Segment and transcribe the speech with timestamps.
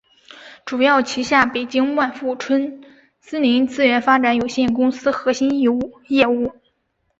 [0.65, 2.81] 主要旗下北京万富春
[3.19, 5.69] 森林资源发展有限公司核心业
[6.25, 6.53] 务。